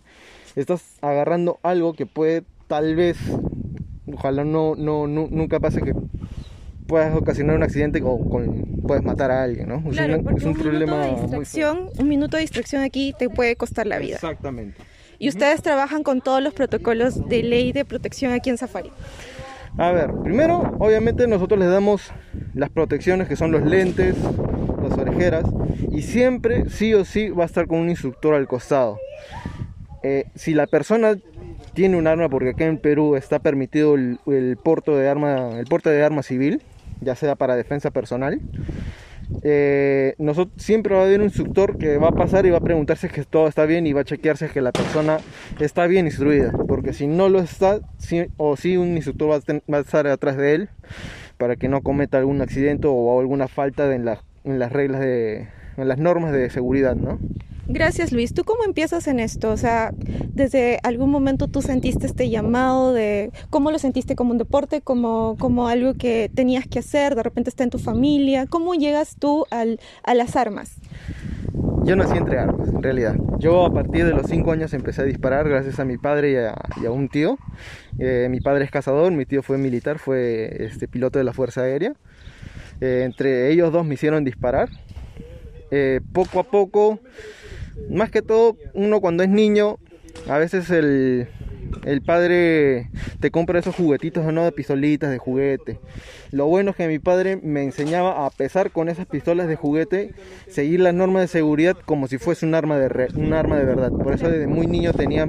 estás 0.57 0.83
agarrando 1.01 1.59
algo 1.63 1.95
que 1.95 2.07
puede 2.07 2.43
tal 2.69 2.95
vez, 2.97 3.17
ojalá 4.13 4.45
no, 4.45 4.75
no, 4.77 5.07
nu- 5.07 5.29
nunca 5.31 5.61
pase 5.61 5.81
que 5.83 5.93
puedas 6.87 7.15
ocasionar 7.17 7.57
un 7.57 7.63
accidente 7.63 8.01
o 8.05 8.19
con, 8.29 8.65
puedes 8.87 9.03
matar 9.03 9.31
a 9.31 9.43
alguien, 9.43 9.69
¿no? 9.69 9.77
Es 9.77 9.85
un- 9.85 10.37
es 10.37 10.45
un, 10.45 10.55
minuto 10.59 10.97
muy 10.97 11.65
un 11.99 12.09
minuto 12.09 12.37
de 12.37 12.43
distracción 12.43 12.83
aquí 12.83 13.15
te 13.19 13.29
puede 13.31 13.57
costar 13.57 13.87
la 13.87 13.99
vida. 13.99 14.17
Exactamente. 14.17 14.83
Y 15.19 15.29
ustedes 15.29 15.63
trabajan 15.63 16.03
con 16.03 16.21
todos 16.21 16.43
los 16.43 16.53
protocolos 16.53 17.29
de 17.29 17.43
ley 17.43 17.73
de 17.73 17.85
protección 17.85 18.33
aquí 18.33 18.51
en 18.51 18.59
Safari. 18.59 18.91
A 19.79 19.91
ver, 19.93 20.13
primero, 20.23 20.77
obviamente 20.79 21.27
nosotros 21.27 21.59
les 21.59 21.71
damos 21.71 22.13
las 22.55 22.71
protecciones 22.71 23.29
que 23.29 23.37
son 23.37 23.51
los 23.51 23.65
lentes, 23.65 24.15
y 25.91 26.03
siempre, 26.03 26.69
sí 26.71 26.95
o 26.95 27.05
sí, 27.05 27.29
va 27.31 27.45
a 27.45 27.47
estar 27.47 27.67
con 27.67 27.79
un 27.79 27.91
instructor 27.91 28.35
al 28.35 28.47
costado. 28.49 28.99
Eh, 30.03 30.25
si 30.35 30.55
la 30.55 30.67
persona 30.67 31.17
tiene 31.73 31.97
un 31.97 32.07
arma, 32.07 32.29
porque 32.29 32.51
acá 32.51 32.67
en 32.67 32.79
Perú 32.79 33.17
está 33.17 33.39
permitido 33.39 33.95
el, 33.95 34.19
el 34.27 34.57
porto 34.57 34.97
de 34.97 35.09
arma, 35.09 35.59
el 35.59 35.67
porte 35.67 35.91
de 35.91 36.03
arma 36.05 36.23
civil, 36.23 36.63
ya 37.01 37.15
sea 37.15 37.35
para 37.35 37.57
defensa 37.57 37.91
personal, 37.91 38.41
eh, 39.43 40.15
nosotros, 40.19 40.63
siempre 40.63 40.95
va 40.95 41.03
a 41.03 41.05
haber 41.05 41.21
un 41.21 41.27
instructor 41.27 41.77
que 41.79 41.99
va 41.99 42.09
a 42.09 42.13
pasar 42.13 42.47
y 42.47 42.51
va 42.51 42.59
a 42.59 42.61
preguntarse 42.61 43.09
que 43.09 43.25
todo 43.25 43.49
está 43.49 43.65
bien 43.67 43.87
y 43.87 43.93
va 43.93 44.03
a 44.03 44.05
chequearse 44.05 44.49
que 44.49 44.61
la 44.61 44.73
persona 44.73 45.19
está 45.61 45.87
bien 45.87 46.07
instruida. 46.07 46.53
Porque 46.69 46.93
si 46.93 47.07
no 47.07 47.29
lo 47.29 47.41
está, 47.41 47.81
sí, 47.99 48.27
o 48.37 48.57
si 48.57 48.77
un 48.77 48.95
instructor 48.97 49.31
va 49.31 49.37
a, 49.37 49.41
ten- 49.41 49.63
va 49.73 49.81
estar 49.81 50.07
atrás 50.07 50.37
de 50.37 50.55
él 50.55 50.69
para 51.39 51.57
que 51.57 51.69
no 51.69 51.83
cometa 51.83 52.19
algún 52.19 52.41
accidente 52.43 52.87
o 52.89 53.21
alguna 53.21 53.49
falta 53.49 53.89
de- 53.89 53.97
en, 53.97 54.05
las- 54.05 54.24
en 54.45 54.59
las 54.59 54.73
reglas 54.73 55.01
de, 55.01 55.49
en 55.77 55.89
las 55.89 55.99
normas 55.99 56.33
de 56.33 56.49
seguridad, 56.51 56.95
¿no? 56.95 57.19
Gracias 57.67 58.13
Luis. 58.13 58.35
¿Tú 58.35 58.45
cómo 58.45 58.65
empiezas 58.65 59.07
en 59.07 59.19
esto? 59.19 59.51
O 59.51 59.57
sea, 59.57 59.93
desde 60.35 60.79
algún 60.83 61.11
momento 61.11 61.49
tú 61.49 61.63
sentiste 61.63 62.07
este 62.07 62.29
llamado 62.29 62.93
de 62.93 63.33
cómo 63.49 63.71
lo 63.71 63.79
sentiste 63.79 64.15
como 64.15 64.33
un 64.33 64.39
deporte, 64.39 64.83
como, 64.83 65.37
como 65.39 65.67
algo 65.67 65.95
que 65.95 66.31
tenías 66.35 66.67
que 66.67 66.81
hacer, 66.81 67.15
de 67.15 67.23
repente 67.23 67.49
está 67.49 67.65
en 67.65 67.71
tu 67.71 67.79
familia. 67.79 68.47
¿Cómo 68.47 68.75
llegas 68.75 69.17
tú 69.19 69.47
al, 69.51 69.81
a 70.03 70.15
las 70.15 70.37
armas? 70.37 70.77
Yo 71.85 71.97
nací 71.97 72.17
entre 72.17 72.39
armas, 72.39 72.69
en 72.69 72.83
realidad. 72.83 73.15
Yo 73.39 73.67
a 73.67 73.73
partir 73.73 74.07
de 74.07 74.13
los 74.13 74.27
5 74.27 74.53
años 74.53 74.73
empecé 74.73 75.03
a 75.03 75.05
disparar 75.05 75.49
gracias 75.49 75.79
a 75.81 75.85
mi 75.85 75.99
padre 75.99 76.33
y 76.33 76.37
a, 76.37 76.55
y 76.83 76.87
a 76.87 76.91
un 76.91 77.09
tío. 77.09 77.39
Eh, 77.99 78.29
mi 78.31 78.41
padre 78.41 78.65
es 78.65 78.71
cazador, 78.71 79.13
mi 79.13 79.27
tío 79.27 79.43
fue 79.43 79.59
militar, 79.59 79.99
fue 79.99 80.65
este, 80.65 80.89
piloto 80.89 81.19
de 81.19 81.25
la 81.25 81.33
Fuerza 81.33 81.63
Aérea. 81.63 81.95
Eh, 82.81 83.03
entre 83.05 83.51
ellos 83.51 83.73
dos 83.73 83.85
me 83.87 83.95
hicieron 83.95 84.25
disparar. 84.25 84.69
Eh, 85.71 86.01
poco 86.13 86.41
a 86.41 86.45
poco, 86.45 87.01
más 87.91 88.11
que 88.11 88.23
todo, 88.23 88.57
uno 88.75 89.01
cuando 89.01 89.23
es 89.23 89.29
niño, 89.29 89.79
a 90.29 90.39
veces 90.39 90.71
el, 90.71 91.27
el 91.85 92.03
padre 92.03 92.91
te 93.19 93.31
compra 93.31 93.59
esos 93.59 93.75
juguetitos 93.75 94.25
¿no? 94.33 94.45
de 94.45 94.53
pistolitas 94.53 95.11
de 95.11 95.19
juguete. 95.19 95.81
Lo 96.31 96.47
bueno 96.47 96.71
es 96.71 96.77
que 96.77 96.87
mi 96.87 96.99
padre 96.99 97.39
me 97.43 97.63
enseñaba 97.65 98.25
a 98.27 98.31
pesar 98.31 98.71
con 98.71 98.89
esas 98.89 99.07
pistolas 99.07 99.49
de 99.49 99.57
juguete, 99.57 100.15
seguir 100.49 100.81
las 100.81 100.95
normas 100.95 101.23
de 101.23 101.29
seguridad 101.29 101.77
como 101.85 102.07
si 102.07 102.19
fuese 102.19 102.47
un 102.47 102.55
arma 102.55 102.79
de, 102.79 103.09
un 103.17 103.33
arma 103.33 103.57
de 103.59 103.65
verdad. 103.65 103.91
Por 103.91 104.15
eso 104.15 104.31
desde 104.31 104.47
muy 104.47 104.67
niño 104.67 104.93
tenía 104.93 105.29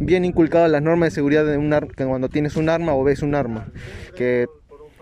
bien 0.00 0.24
inculcadas 0.24 0.70
las 0.70 0.82
normas 0.82 1.08
de 1.08 1.14
seguridad 1.14 1.44
de 1.44 1.56
un 1.58 1.72
ar- 1.72 1.88
que 1.88 2.04
cuando 2.04 2.28
tienes 2.28 2.56
un 2.56 2.68
arma 2.68 2.94
o 2.94 3.04
ves 3.04 3.22
un 3.22 3.34
arma. 3.34 3.68
Que 4.16 4.46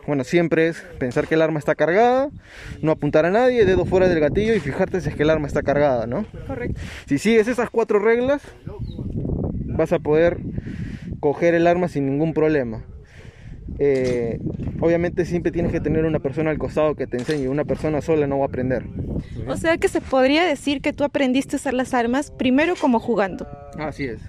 bueno, 0.06 0.24
siempre 0.24 0.68
es 0.68 0.82
pensar 0.98 1.26
que 1.26 1.34
el 1.34 1.42
arma 1.42 1.58
está 1.58 1.74
cargada, 1.74 2.30
no 2.82 2.92
apuntar 2.92 3.26
a 3.26 3.30
nadie, 3.30 3.64
dedo 3.64 3.84
fuera 3.84 4.08
del 4.08 4.20
gatillo 4.20 4.54
y 4.54 4.60
fijarte 4.60 5.00
si 5.00 5.08
es 5.08 5.16
que 5.16 5.22
el 5.22 5.30
arma 5.30 5.46
está 5.46 5.62
cargada, 5.62 6.06
¿no? 6.06 6.26
Correcto. 6.46 6.80
Si 7.06 7.18
sigues 7.18 7.48
esas 7.48 7.70
cuatro 7.70 7.98
reglas, 7.98 8.42
vas 9.64 9.92
a 9.92 9.98
poder 9.98 10.38
coger 11.20 11.54
el 11.54 11.66
arma 11.66 11.88
sin 11.88 12.06
ningún 12.06 12.34
problema. 12.34 12.84
Eh, 13.78 14.38
obviamente 14.80 15.24
siempre 15.24 15.52
tienes 15.52 15.72
que 15.72 15.80
tener 15.80 16.04
una 16.04 16.20
persona 16.20 16.50
al 16.50 16.58
costado 16.58 16.94
que 16.94 17.06
te 17.06 17.18
enseñe, 17.18 17.48
una 17.48 17.64
persona 17.64 18.00
sola 18.00 18.26
no 18.26 18.38
va 18.38 18.44
a 18.44 18.48
aprender. 18.48 18.84
O 19.46 19.56
sea 19.56 19.76
que 19.76 19.88
se 19.88 20.00
podría 20.00 20.44
decir 20.44 20.80
que 20.80 20.92
tú 20.92 21.04
aprendiste 21.04 21.56
a 21.56 21.58
usar 21.58 21.74
las 21.74 21.94
armas 21.94 22.30
primero 22.30 22.74
como 22.80 23.00
jugando. 23.00 23.46
Así 23.78 24.04
es. 24.04 24.20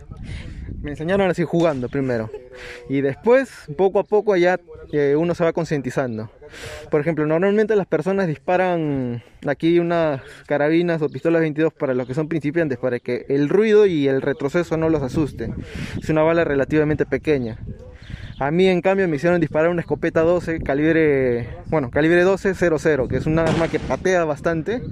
Me 0.82 0.92
enseñaron 0.92 1.30
así 1.30 1.44
jugando 1.44 1.90
primero. 1.90 2.30
Y 2.90 3.02
después, 3.02 3.50
poco 3.78 4.00
a 4.00 4.04
poco, 4.04 4.36
ya 4.36 4.60
eh, 4.92 5.16
uno 5.18 5.36
se 5.36 5.44
va 5.44 5.54
concientizando. 5.54 6.30
Por 6.90 7.02
ejemplo, 7.02 7.26
normalmente 7.26 7.76
las 7.76 7.88
personas 7.88 8.28
disparan 8.28 9.24
aquí 9.46 9.80
unas 9.80 10.22
carabinas 10.48 11.02
o 11.02 11.10
pistolas 11.10 11.42
22 11.42 11.74
para 11.74 11.94
los 11.94 12.08
que 12.08 12.14
son 12.14 12.28
principiantes, 12.28 12.78
para 12.78 13.00
que 13.00 13.26
el 13.30 13.50
ruido 13.50 13.86
y 13.86 14.08
el 14.08 14.22
retroceso 14.22 14.78
no 14.78 14.90
los 14.90 15.04
asuste. 15.04 15.54
Es 16.02 16.10
una 16.10 16.24
bala 16.24 16.44
relativamente 16.44 17.06
pequeña. 17.06 17.58
A 18.40 18.52
mí, 18.52 18.68
en 18.68 18.82
cambio, 18.82 19.08
me 19.08 19.16
hicieron 19.16 19.42
disparar 19.42 19.72
una 19.72 19.82
escopeta 19.82 20.22
12, 20.22 20.60
calibre, 20.62 21.50
bueno, 21.68 21.90
calibre 21.90 22.22
12 22.22 22.54
00, 22.54 23.08
que 23.08 23.18
es 23.18 23.26
un 23.26 23.40
arma 23.40 23.68
que 23.68 23.80
patea 23.80 24.26
bastante. 24.26 24.84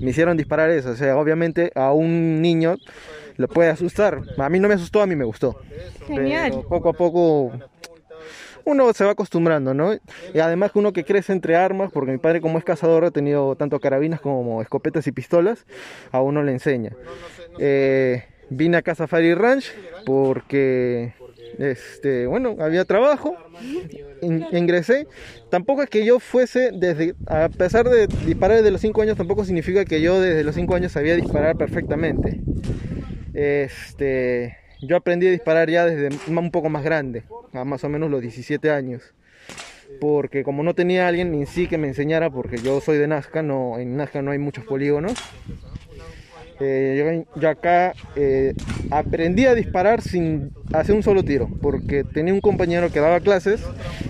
Me 0.00 0.10
hicieron 0.10 0.36
disparar 0.36 0.70
eso, 0.70 0.90
o 0.90 0.96
sea, 0.96 1.16
obviamente 1.16 1.72
a 1.74 1.92
un 1.92 2.40
niño 2.40 2.76
lo 3.36 3.48
puede 3.48 3.70
asustar. 3.70 4.20
A 4.38 4.48
mí 4.48 4.58
no 4.60 4.68
me 4.68 4.74
asustó, 4.74 5.02
a 5.02 5.06
mí 5.06 5.16
me 5.16 5.24
gustó. 5.24 5.58
Genial. 6.06 6.50
Pero 6.52 6.68
poco 6.68 6.88
a 6.88 6.92
poco 6.92 7.52
uno 8.64 8.92
se 8.92 9.04
va 9.04 9.12
acostumbrando, 9.12 9.74
¿no? 9.74 9.94
Y 10.34 10.38
además 10.40 10.72
uno 10.74 10.92
que 10.92 11.04
crece 11.04 11.32
entre 11.32 11.54
armas, 11.54 11.90
porque 11.92 12.10
mi 12.12 12.18
padre 12.18 12.40
como 12.40 12.58
es 12.58 12.64
cazador 12.64 13.04
ha 13.04 13.10
tenido 13.12 13.54
tanto 13.54 13.78
carabinas 13.78 14.20
como 14.20 14.60
escopetas 14.60 15.06
y 15.06 15.12
pistolas, 15.12 15.66
a 16.10 16.20
uno 16.20 16.42
le 16.42 16.50
enseña. 16.52 16.90
Eh, 17.60 18.24
vine 18.50 18.76
acá 18.78 18.92
a 18.92 18.94
Safari 18.96 19.34
Ranch 19.34 19.72
porque, 20.04 21.14
este, 21.58 22.26
bueno, 22.26 22.56
había 22.58 22.84
trabajo, 22.84 23.36
in- 24.20 24.44
ingresé. 24.50 25.06
Tampoco 25.48 25.82
es 25.84 25.88
que 25.88 26.04
yo 26.04 26.18
fuese 26.18 26.70
desde, 26.72 27.14
a 27.28 27.48
pesar 27.48 27.88
de 27.88 28.08
disparar 28.26 28.56
desde 28.56 28.72
los 28.72 28.80
5 28.80 29.00
años, 29.00 29.16
tampoco 29.16 29.44
significa 29.44 29.84
que 29.84 30.00
yo 30.00 30.20
desde 30.20 30.42
los 30.42 30.56
5 30.56 30.74
años 30.74 30.90
sabía 30.90 31.14
disparar 31.14 31.56
perfectamente. 31.56 32.40
Este, 33.36 34.56
yo 34.80 34.96
aprendí 34.96 35.26
a 35.26 35.30
disparar 35.30 35.68
ya 35.68 35.84
desde 35.84 36.16
un 36.26 36.50
poco 36.50 36.70
más 36.70 36.82
grande, 36.82 37.24
a 37.52 37.64
más 37.64 37.84
o 37.84 37.88
menos 37.90 38.10
los 38.10 38.22
17 38.22 38.70
años. 38.70 39.14
Porque 40.00 40.42
como 40.42 40.62
no 40.62 40.74
tenía 40.74 41.06
alguien 41.06 41.34
en 41.34 41.46
sí 41.46 41.68
que 41.68 41.76
me 41.76 41.86
enseñara, 41.86 42.30
porque 42.30 42.56
yo 42.56 42.80
soy 42.80 42.96
de 42.96 43.06
Nazca, 43.06 43.42
no, 43.42 43.78
en 43.78 43.96
Nazca 43.96 44.22
no 44.22 44.30
hay 44.30 44.38
muchos 44.38 44.64
polígonos. 44.64 45.12
eh, 46.60 47.24
yo, 47.36 47.48
acá 47.48 47.92
eh, 48.16 48.54
aprendí 48.90 49.46
a 49.46 49.54
disparar 49.54 50.02
sin 50.02 50.50
hacer 50.72 50.94
un 50.94 51.02
solo 51.02 51.24
tiro, 51.24 51.48
porque 51.60 52.04
tenía 52.04 52.34
un 52.34 52.40
compañero 52.40 52.90
que 52.90 53.00
daba 53.00 53.20
clases 53.20 53.62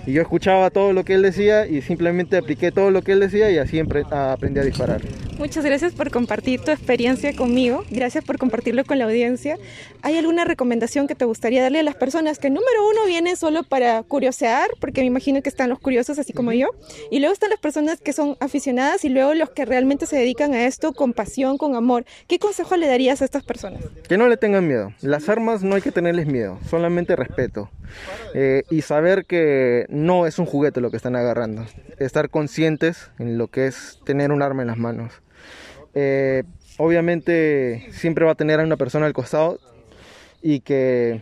y 0.05 0.13
yo 0.13 0.21
escuchaba 0.21 0.69
todo 0.69 0.93
lo 0.93 1.05
que 1.05 1.13
él 1.13 1.21
decía 1.21 1.67
y 1.67 1.81
simplemente 1.81 2.37
apliqué 2.37 2.71
todo 2.71 2.91
lo 2.91 3.01
que 3.01 3.13
él 3.13 3.19
decía 3.19 3.51
y 3.51 3.57
así 3.57 3.79
aprendí 3.79 4.59
a 4.59 4.63
disparar. 4.63 5.01
Muchas 5.37 5.63
gracias 5.63 5.93
por 5.93 6.09
compartir 6.09 6.61
tu 6.61 6.71
experiencia 6.71 7.35
conmigo. 7.35 7.83
Gracias 7.91 8.23
por 8.23 8.39
compartirlo 8.39 8.83
con 8.85 8.97
la 8.97 9.05
audiencia. 9.05 9.55
¿Hay 10.01 10.17
alguna 10.17 10.45
recomendación 10.45 11.05
que 11.05 11.13
te 11.13 11.25
gustaría 11.25 11.61
darle 11.61 11.79
a 11.79 11.83
las 11.83 11.93
personas 11.93 12.39
que 12.39 12.49
número 12.49 12.89
uno 12.89 13.05
vienen 13.05 13.35
solo 13.35 13.61
para 13.61 14.01
curiosear, 14.01 14.67
porque 14.79 15.01
me 15.01 15.07
imagino 15.07 15.43
que 15.43 15.49
están 15.49 15.69
los 15.69 15.79
curiosos 15.79 16.17
así 16.17 16.33
como 16.33 16.53
yo, 16.53 16.69
y 17.11 17.19
luego 17.19 17.33
están 17.33 17.51
las 17.51 17.59
personas 17.59 18.01
que 18.01 18.13
son 18.13 18.35
aficionadas 18.39 19.05
y 19.05 19.09
luego 19.09 19.35
los 19.35 19.51
que 19.51 19.65
realmente 19.65 20.07
se 20.07 20.17
dedican 20.17 20.55
a 20.55 20.65
esto 20.65 20.93
con 20.93 21.13
pasión, 21.13 21.59
con 21.59 21.75
amor? 21.75 22.05
¿Qué 22.27 22.39
consejo 22.39 22.75
le 22.75 22.87
darías 22.87 23.21
a 23.21 23.25
estas 23.25 23.43
personas? 23.43 23.83
Que 24.09 24.17
no 24.17 24.27
le 24.27 24.37
tengan 24.37 24.66
miedo. 24.67 24.93
Las 25.01 25.29
armas 25.29 25.63
no 25.63 25.75
hay 25.75 25.81
que 25.81 25.91
tenerles 25.91 26.27
miedo, 26.27 26.59
solamente 26.69 27.15
respeto. 27.15 27.69
Eh, 28.33 28.63
y 28.69 28.81
saber 28.81 29.25
que 29.25 29.85
no 29.89 30.25
es 30.25 30.39
un 30.39 30.45
juguete 30.45 30.81
lo 30.81 30.91
que 30.91 30.97
están 30.97 31.15
agarrando. 31.15 31.65
Estar 31.97 32.29
conscientes 32.29 33.09
en 33.19 33.37
lo 33.37 33.47
que 33.47 33.67
es 33.67 33.99
tener 34.05 34.31
un 34.31 34.41
arma 34.41 34.61
en 34.61 34.67
las 34.67 34.77
manos. 34.77 35.13
Eh, 35.95 36.43
obviamente 36.77 37.87
siempre 37.91 38.25
va 38.25 38.31
a 38.31 38.35
tener 38.35 38.59
a 38.59 38.63
una 38.63 38.77
persona 38.77 39.05
al 39.05 39.13
costado 39.13 39.59
y 40.41 40.59
que 40.59 41.21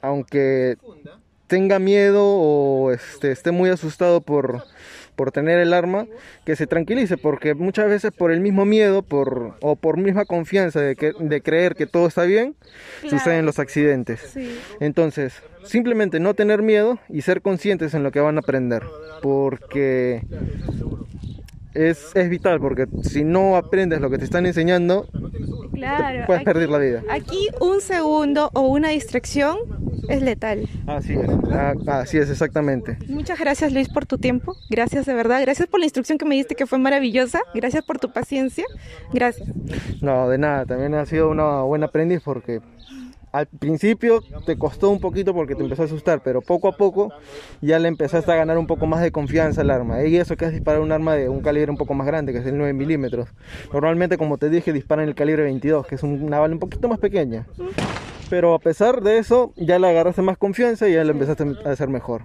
aunque 0.00 0.76
tenga 1.46 1.78
miedo 1.78 2.24
o 2.24 2.90
este, 2.90 3.30
esté 3.30 3.52
muy 3.52 3.70
asustado 3.70 4.20
por, 4.20 4.64
por 5.16 5.32
tener 5.32 5.58
el 5.58 5.72
arma, 5.72 6.06
que 6.44 6.56
se 6.56 6.66
tranquilice, 6.66 7.16
porque 7.16 7.54
muchas 7.54 7.88
veces 7.88 8.12
por 8.12 8.30
el 8.30 8.40
mismo 8.40 8.64
miedo 8.64 9.02
por, 9.02 9.56
o 9.60 9.76
por 9.76 9.96
misma 9.96 10.24
confianza 10.24 10.80
de, 10.80 10.96
que, 10.96 11.12
de 11.18 11.40
creer 11.40 11.74
que 11.74 11.86
todo 11.86 12.06
está 12.06 12.24
bien, 12.24 12.54
suceden 13.08 13.46
los 13.46 13.58
accidentes. 13.58 14.36
Entonces, 14.80 15.34
simplemente 15.64 16.20
no 16.20 16.34
tener 16.34 16.62
miedo 16.62 16.98
y 17.08 17.22
ser 17.22 17.42
conscientes 17.42 17.94
en 17.94 18.02
lo 18.02 18.10
que 18.10 18.20
van 18.20 18.36
a 18.36 18.40
aprender, 18.40 18.82
porque 19.22 20.22
es, 21.74 22.14
es 22.14 22.28
vital, 22.28 22.60
porque 22.60 22.86
si 23.02 23.24
no 23.24 23.56
aprendes 23.56 24.00
lo 24.00 24.10
que 24.10 24.18
te 24.18 24.24
están 24.24 24.46
enseñando, 24.46 25.08
puedes 26.26 26.42
perder 26.44 26.68
la 26.68 26.78
vida. 26.78 27.02
Aquí 27.10 27.48
un 27.60 27.80
segundo 27.80 28.50
o 28.54 28.62
una 28.62 28.90
distracción 28.90 29.58
es 30.08 30.22
letal. 30.22 30.68
Así 30.86 31.14
es, 31.14 31.28
ah, 31.52 31.74
así 31.86 32.18
es, 32.18 32.30
exactamente. 32.30 32.98
Muchas 33.08 33.38
gracias 33.38 33.72
Luis 33.72 33.88
por 33.88 34.06
tu 34.06 34.18
tiempo, 34.18 34.56
gracias 34.70 35.06
de 35.06 35.14
verdad, 35.14 35.40
gracias 35.42 35.68
por 35.68 35.80
la 35.80 35.86
instrucción 35.86 36.18
que 36.18 36.24
me 36.24 36.34
diste 36.34 36.54
que 36.54 36.66
fue 36.66 36.78
maravillosa, 36.78 37.40
gracias 37.54 37.84
por 37.84 37.98
tu 37.98 38.12
paciencia, 38.12 38.64
gracias. 39.12 39.48
No, 40.00 40.28
de 40.28 40.38
nada, 40.38 40.66
también 40.66 40.94
ha 40.94 41.06
sido 41.06 41.30
una 41.30 41.62
buena 41.62 41.86
aprendiz 41.86 42.20
porque 42.24 42.60
al 43.34 43.48
principio 43.48 44.22
te 44.46 44.56
costó 44.56 44.90
un 44.90 45.00
poquito 45.00 45.34
porque 45.34 45.56
te 45.56 45.64
empezó 45.64 45.82
a 45.82 45.86
asustar, 45.86 46.22
pero 46.22 46.40
poco 46.40 46.68
a 46.68 46.76
poco 46.76 47.12
ya 47.60 47.80
le 47.80 47.88
empezaste 47.88 48.30
a 48.30 48.36
ganar 48.36 48.56
un 48.58 48.68
poco 48.68 48.86
más 48.86 49.02
de 49.02 49.10
confianza 49.10 49.62
al 49.62 49.70
arma. 49.70 50.04
Y 50.04 50.16
eso 50.16 50.36
que 50.36 50.44
es 50.44 50.52
disparar 50.52 50.80
un 50.80 50.92
arma 50.92 51.16
de 51.16 51.28
un 51.28 51.40
calibre 51.40 51.68
un 51.68 51.76
poco 51.76 51.94
más 51.94 52.06
grande, 52.06 52.32
que 52.32 52.38
es 52.38 52.46
el 52.46 52.56
9 52.56 52.72
milímetros. 52.74 53.28
Normalmente, 53.72 54.18
como 54.18 54.38
te 54.38 54.48
dije, 54.48 54.72
disparan 54.72 55.08
el 55.08 55.16
calibre 55.16 55.42
22, 55.42 55.84
que 55.84 55.96
es 55.96 56.04
una 56.04 56.38
bala 56.38 56.54
un 56.54 56.60
poquito 56.60 56.88
más 56.88 57.00
pequeña. 57.00 57.44
Pero 58.34 58.52
a 58.52 58.58
pesar 58.58 59.00
de 59.00 59.18
eso, 59.18 59.52
ya 59.54 59.78
le 59.78 59.88
agarraste 59.88 60.20
más 60.20 60.36
confianza 60.36 60.88
y 60.88 60.94
ya 60.94 61.04
le 61.04 61.12
empezaste 61.12 61.44
a 61.64 61.70
hacer 61.70 61.86
mejor. 61.86 62.20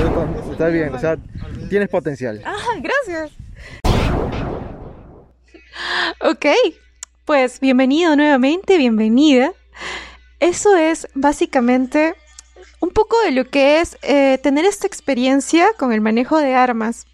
Está 0.50 0.66
bien, 0.66 0.92
o 0.92 0.98
sea, 0.98 1.16
tienes 1.70 1.88
potencial. 1.88 2.42
Ah, 2.44 2.56
gracias. 2.80 3.30
Ok, 6.20 6.46
pues 7.24 7.60
bienvenido 7.60 8.16
nuevamente, 8.16 8.76
bienvenida 8.76 9.52
eso 10.40 10.74
es 10.74 11.06
básicamente 11.14 12.16
un 12.80 12.90
poco 12.90 13.16
de 13.22 13.30
lo 13.30 13.48
que 13.48 13.78
es 13.78 13.96
eh, 14.02 14.38
tener 14.42 14.64
esta 14.64 14.88
experiencia 14.88 15.68
con 15.78 15.92
el 15.92 16.00
manejo 16.00 16.38
de 16.38 16.56
armas. 16.56 17.06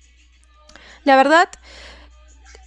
La 1.05 1.17
verdad, 1.17 1.51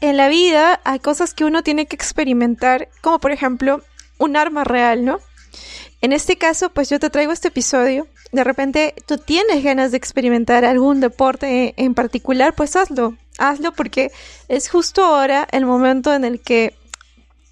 en 0.02 0.16
la 0.16 0.28
vida 0.28 0.80
hay 0.84 1.00
cosas 1.00 1.34
que 1.34 1.44
uno 1.44 1.64
tiene 1.64 1.88
que 1.88 1.96
experimentar, 1.96 2.90
como 3.02 3.18
por 3.18 3.32
ejemplo 3.32 3.82
un 4.20 4.38
arma 4.38 4.64
real, 4.64 5.04
¿no? 5.04 5.20
En 6.02 6.14
este 6.14 6.38
caso, 6.38 6.70
pues 6.70 6.90
yo 6.90 7.00
te 7.00 7.10
traigo 7.10 7.32
este 7.32 7.50
episodio. 7.50 8.08
De 8.32 8.44
repente 8.44 8.96
tú 9.06 9.18
tienes 9.18 9.64
ganas 9.64 9.92
de 9.92 9.98
experimentar 9.98 10.66
algún 10.66 11.00
deporte 11.00 11.74
en 11.78 11.94
particular, 11.94 12.54
pues 12.56 12.76
hazlo. 12.76 13.18
Hazlo 13.38 13.72
porque 13.74 14.12
es 14.48 14.70
justo 14.70 15.04
ahora 15.04 15.48
el 15.52 15.66
momento 15.66 16.14
en 16.14 16.26
el 16.26 16.40
que 16.40 16.76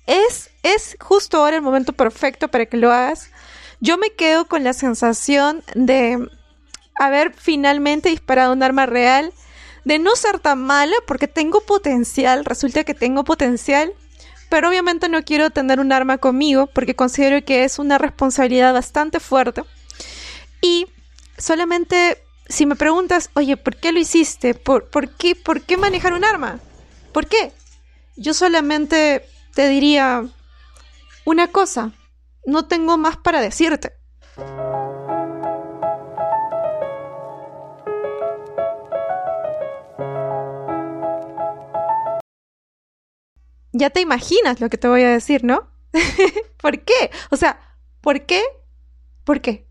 es, 0.08 0.50
es 0.64 0.98
justo 1.00 1.38
ahora 1.38 1.58
el 1.58 1.62
momento 1.62 1.94
perfecto 1.94 2.48
para 2.48 2.66
que 2.66 2.78
lo 2.78 2.92
hagas. 2.92 3.30
Yo 3.80 3.98
me 3.98 4.10
quedo 4.12 4.48
con 4.48 4.64
la 4.64 4.74
sensación 4.74 5.64
de 5.76 6.18
haber 7.00 7.34
finalmente 7.34 8.10
disparado 8.10 8.54
un 8.54 8.64
arma 8.64 8.86
real, 8.86 9.32
de 9.86 10.00
no 10.00 10.16
ser 10.16 10.40
tan 10.40 10.62
mala 10.62 10.96
porque 11.08 11.28
tengo 11.28 11.62
potencial, 11.62 12.44
resulta 12.44 12.84
que 12.84 12.94
tengo 12.94 13.24
potencial, 13.24 13.94
pero 14.50 14.70
obviamente 14.70 15.10
no 15.10 15.24
quiero 15.24 15.52
tener 15.52 15.80
un 15.80 15.92
arma 15.92 16.18
conmigo 16.18 16.68
porque 16.68 16.96
considero 16.96 17.44
que 17.46 17.64
es 17.64 17.80
una 17.80 17.98
responsabilidad 17.98 18.74
bastante 18.74 19.20
fuerte. 19.20 19.64
Y 20.62 20.88
solamente 21.38 22.22
si 22.50 22.66
me 22.66 22.76
preguntas, 22.76 23.30
oye, 23.36 23.56
¿por 23.58 23.78
qué 23.78 23.92
lo 23.92 24.00
hiciste? 24.00 24.56
¿Por, 24.56 24.90
por, 24.90 25.16
qué, 25.16 25.36
¿Por 25.36 25.62
qué 25.62 25.78
manejar 25.78 26.14
un 26.14 26.26
arma? 26.26 26.60
¿Por 27.14 27.28
qué? 27.28 27.54
Yo 28.18 28.34
solamente 28.34 29.24
te 29.54 29.70
diría 29.70 30.26
una 31.26 31.48
cosa, 31.48 31.92
no 32.46 32.66
tengo 32.66 32.98
más 32.98 33.18
para 33.18 33.40
decirte. 33.40 33.94
Ya 43.80 43.90
te 43.90 44.02
imaginas 44.02 44.60
lo 44.60 44.70
que 44.70 44.78
te 44.78 44.90
voy 44.90 45.04
a 45.04 45.10
decir, 45.10 45.46
¿no? 45.46 45.70
¿Por 46.62 46.82
qué? 46.82 47.12
O 47.30 47.38
sea, 47.38 47.62
¿por 48.02 48.26
qué? 48.26 48.44
¿Por 49.24 49.40
qué? 49.40 49.70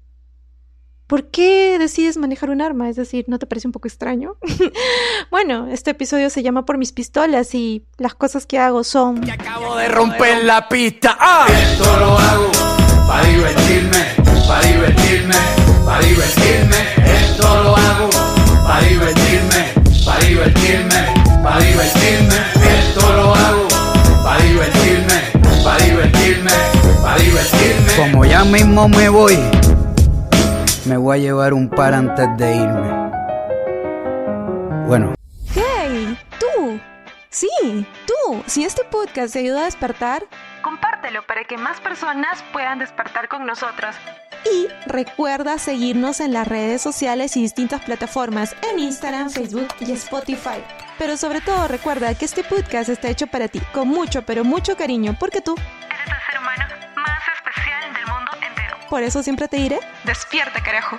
¿Por 1.06 1.30
qué 1.30 1.76
decides 1.78 2.16
manejar 2.16 2.48
un 2.48 2.62
arma? 2.62 2.88
Es 2.88 2.96
decir, 2.96 3.26
¿no 3.28 3.38
te 3.38 3.46
parece 3.46 3.68
un 3.68 3.72
poco 3.72 3.86
extraño? 3.86 4.38
bueno, 5.30 5.68
este 5.70 5.90
episodio 5.90 6.30
se 6.30 6.42
llama 6.42 6.64
Por 6.64 6.78
mis 6.78 6.92
pistolas 6.92 7.54
y 7.54 7.84
las 7.98 8.14
cosas 8.14 8.46
que 8.46 8.58
hago 8.58 8.82
son... 8.82 9.20
Que 9.20 9.32
acabo 9.32 9.76
de 9.76 9.88
romper 9.88 10.42
la 10.42 10.66
pista. 10.70 11.14
¡Ah! 11.20 11.46
Esto 11.50 11.96
lo 11.98 12.18
hago 12.18 12.50
para 13.06 13.26
divertirme, 13.26 14.06
para 14.46 14.66
divertirme, 14.68 15.34
para 15.84 16.00
divertirme. 16.00 16.76
Esto 17.04 17.62
lo 17.62 17.76
hago 17.76 18.08
para 18.66 18.86
divertirme, 18.86 19.74
para 20.06 20.24
divertirme, 20.24 21.07
Como 27.98 28.24
ya 28.24 28.44
mismo 28.44 28.88
me 28.88 29.08
voy 29.08 29.36
me 30.84 30.96
voy 30.96 31.18
a 31.18 31.20
llevar 31.20 31.52
un 31.52 31.68
par 31.68 31.94
antes 31.94 32.28
de 32.36 32.54
irme. 32.54 33.10
Bueno. 34.86 35.14
¡Hey! 35.52 36.16
¡Tú! 36.38 36.80
Sí, 37.28 37.48
tú. 38.06 38.44
Si 38.46 38.64
este 38.64 38.84
podcast 38.84 39.32
te 39.32 39.40
ayuda 39.40 39.62
a 39.62 39.64
despertar, 39.64 40.22
compártelo 40.62 41.26
para 41.26 41.42
que 41.42 41.58
más 41.58 41.80
personas 41.80 42.44
puedan 42.52 42.78
despertar 42.78 43.26
con 43.26 43.44
nosotros. 43.44 43.96
Y 44.44 44.68
recuerda 44.86 45.58
seguirnos 45.58 46.20
en 46.20 46.32
las 46.32 46.46
redes 46.46 46.80
sociales 46.80 47.36
y 47.36 47.42
distintas 47.42 47.82
plataformas 47.82 48.54
en 48.70 48.78
Instagram, 48.78 49.28
Facebook 49.28 49.74
y 49.80 49.90
Spotify. 49.90 50.62
Pero 50.98 51.16
sobre 51.16 51.40
todo 51.40 51.66
recuerda 51.66 52.14
que 52.14 52.26
este 52.26 52.44
podcast 52.44 52.90
está 52.90 53.08
hecho 53.08 53.26
para 53.26 53.48
ti, 53.48 53.60
con 53.72 53.88
mucho, 53.88 54.22
pero 54.22 54.44
mucho 54.44 54.76
cariño, 54.76 55.16
porque 55.18 55.40
tú 55.40 55.56
eres 55.56 56.06
el 56.06 56.26
ser 56.30 56.38
humano 56.40 56.77
Por 58.88 59.02
eso 59.02 59.22
siempre 59.22 59.48
te 59.48 59.58
diré, 59.58 59.80
despierta 60.04 60.62
carajo. 60.62 60.98